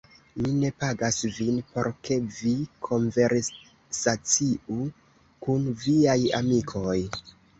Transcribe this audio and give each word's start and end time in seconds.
Mi 0.43 0.51
ne 0.59 0.69
pagas 0.83 1.17
vin, 1.33 1.57
por 1.73 1.89
ke 2.07 2.15
vi 2.37 2.53
konversaciu 2.87 4.79
kun 5.45 5.69
viaj 5.85 6.19
amikoj. 6.41 6.99